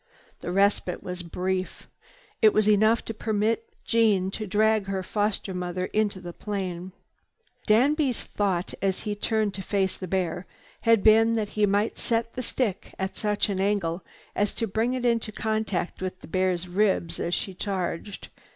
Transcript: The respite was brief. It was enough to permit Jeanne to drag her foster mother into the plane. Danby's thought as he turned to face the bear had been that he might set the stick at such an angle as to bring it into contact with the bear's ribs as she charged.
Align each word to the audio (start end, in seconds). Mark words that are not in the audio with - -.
The 0.39 0.51
respite 0.51 1.03
was 1.03 1.21
brief. 1.21 1.87
It 2.41 2.55
was 2.55 2.67
enough 2.67 3.05
to 3.05 3.13
permit 3.13 3.69
Jeanne 3.85 4.31
to 4.31 4.47
drag 4.47 4.87
her 4.87 5.03
foster 5.03 5.53
mother 5.53 5.85
into 5.93 6.19
the 6.19 6.33
plane. 6.33 6.91
Danby's 7.67 8.23
thought 8.23 8.73
as 8.81 9.01
he 9.01 9.13
turned 9.13 9.53
to 9.53 9.61
face 9.61 9.95
the 9.95 10.07
bear 10.07 10.47
had 10.89 11.03
been 11.03 11.33
that 11.33 11.49
he 11.49 11.67
might 11.67 11.99
set 11.99 12.33
the 12.33 12.41
stick 12.41 12.95
at 12.97 13.15
such 13.15 13.47
an 13.47 13.59
angle 13.61 14.03
as 14.35 14.55
to 14.55 14.65
bring 14.65 14.95
it 14.95 15.05
into 15.05 15.31
contact 15.31 16.01
with 16.01 16.21
the 16.21 16.27
bear's 16.27 16.67
ribs 16.67 17.19
as 17.19 17.35
she 17.35 17.53
charged. 17.53 18.29